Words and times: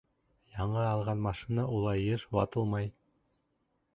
—Яңы 0.59 0.79
алған 0.83 1.21
машина 1.25 1.67
улай 1.75 2.01
йыш 2.07 2.25
ватылмай. 2.37 2.91